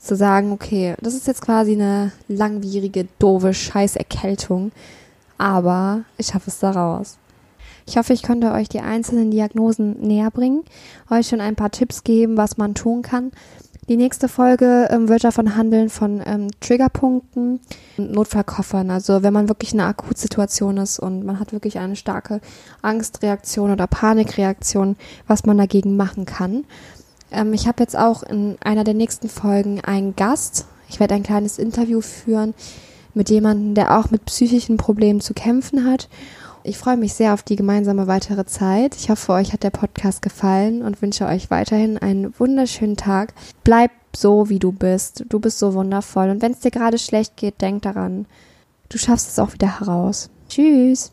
Zu 0.00 0.16
sagen, 0.16 0.50
okay, 0.50 0.94
das 1.02 1.14
ist 1.14 1.26
jetzt 1.26 1.42
quasi 1.42 1.72
eine 1.72 2.12
langwierige, 2.26 3.06
doofe 3.18 3.52
Scheißerkältung, 3.52 4.72
aber 5.36 6.02
ich 6.16 6.28
schaffe 6.28 6.48
es 6.48 6.58
da 6.58 6.70
raus. 6.70 7.18
Ich 7.86 7.96
hoffe, 7.96 8.12
ich 8.12 8.22
konnte 8.22 8.52
euch 8.52 8.68
die 8.68 8.80
einzelnen 8.80 9.30
Diagnosen 9.30 10.00
näher 10.00 10.30
bringen, 10.30 10.64
euch 11.10 11.28
schon 11.28 11.40
ein 11.40 11.56
paar 11.56 11.70
Tipps 11.70 12.04
geben, 12.04 12.36
was 12.36 12.56
man 12.56 12.74
tun 12.74 13.02
kann. 13.02 13.32
Die 13.90 13.96
nächste 13.96 14.28
Folge 14.28 14.86
ähm, 14.92 15.08
wird 15.08 15.24
davon 15.24 15.56
handeln 15.56 15.90
von 15.90 16.22
ähm, 16.24 16.46
Triggerpunkten 16.60 17.58
und 17.98 18.12
Notfallkoffern. 18.12 18.88
Also 18.88 19.24
wenn 19.24 19.32
man 19.32 19.48
wirklich 19.48 19.74
in 19.74 19.80
einer 19.80 19.88
Akutsituation 19.88 20.76
ist 20.76 21.00
und 21.00 21.24
man 21.24 21.40
hat 21.40 21.52
wirklich 21.52 21.78
eine 21.78 21.96
starke 21.96 22.40
Angstreaktion 22.82 23.72
oder 23.72 23.88
Panikreaktion, 23.88 24.94
was 25.26 25.44
man 25.44 25.58
dagegen 25.58 25.96
machen 25.96 26.24
kann. 26.24 26.64
Ähm, 27.30 27.52
ich 27.52 27.66
habe 27.66 27.82
jetzt 27.82 27.96
auch 27.96 28.22
in 28.22 28.56
einer 28.60 28.84
der 28.84 28.94
nächsten 28.94 29.28
Folgen 29.28 29.80
einen 29.80 30.16
Gast. 30.16 30.66
Ich 30.88 31.00
werde 31.00 31.14
ein 31.14 31.22
kleines 31.22 31.58
Interview 31.58 32.00
führen 32.00 32.54
mit 33.14 33.30
jemandem, 33.30 33.74
der 33.74 33.98
auch 33.98 34.10
mit 34.10 34.24
psychischen 34.26 34.76
Problemen 34.76 35.20
zu 35.20 35.34
kämpfen 35.34 35.84
hat 35.84 36.08
ich 36.62 36.78
freue 36.78 36.96
mich 36.96 37.14
sehr 37.14 37.34
auf 37.34 37.42
die 37.42 37.56
gemeinsame 37.56 38.06
weitere 38.06 38.44
Zeit. 38.44 38.94
Ich 38.96 39.10
hoffe, 39.10 39.32
euch 39.32 39.52
hat 39.52 39.62
der 39.62 39.70
Podcast 39.70 40.22
gefallen 40.22 40.82
und 40.82 41.00
wünsche 41.00 41.26
euch 41.26 41.50
weiterhin 41.50 41.98
einen 41.98 42.38
wunderschönen 42.38 42.96
Tag. 42.96 43.34
Bleib 43.64 43.90
so, 44.14 44.48
wie 44.48 44.58
du 44.58 44.72
bist. 44.72 45.24
Du 45.28 45.40
bist 45.40 45.58
so 45.58 45.74
wundervoll. 45.74 46.30
Und 46.30 46.42
wenn 46.42 46.52
es 46.52 46.60
dir 46.60 46.70
gerade 46.70 46.98
schlecht 46.98 47.36
geht, 47.36 47.60
denk 47.60 47.82
daran, 47.82 48.26
du 48.88 48.98
schaffst 48.98 49.28
es 49.28 49.38
auch 49.38 49.52
wieder 49.52 49.80
heraus. 49.80 50.30
Tschüss. 50.48 51.12